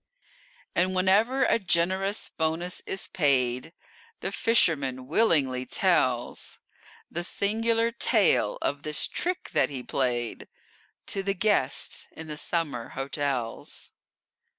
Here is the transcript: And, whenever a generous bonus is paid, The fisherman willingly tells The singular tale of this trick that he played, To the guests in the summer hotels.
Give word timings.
And, 0.73 0.95
whenever 0.95 1.43
a 1.43 1.59
generous 1.59 2.29
bonus 2.29 2.81
is 2.87 3.07
paid, 3.09 3.71
The 4.21 4.31
fisherman 4.31 5.05
willingly 5.05 5.63
tells 5.67 6.59
The 7.11 7.23
singular 7.23 7.91
tale 7.91 8.57
of 8.63 8.81
this 8.81 9.05
trick 9.05 9.51
that 9.51 9.69
he 9.69 9.83
played, 9.83 10.47
To 11.05 11.21
the 11.21 11.35
guests 11.35 12.07
in 12.13 12.25
the 12.25 12.37
summer 12.37 12.89
hotels. 12.97 13.91